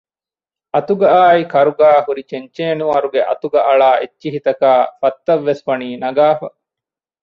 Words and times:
އަތުގައާއި 0.73 1.43
ކަރުގައިހުރި 1.53 2.23
ޗެންޗޭނުވަރުގެ 2.31 3.21
އަތުގަ 3.29 3.59
އަޅާ 3.67 3.89
އެއްޗެހިތަކާ 4.01 4.69
ފަށްތައްވެސް 4.99 5.63
ވަނީ 5.67 5.87
ނަގާފަ 6.03 6.47